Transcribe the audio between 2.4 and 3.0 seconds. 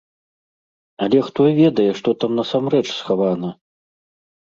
насамрэч